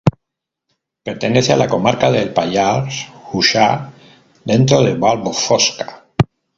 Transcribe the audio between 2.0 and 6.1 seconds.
del Pallars Jussá, dentro de Vall Fosca.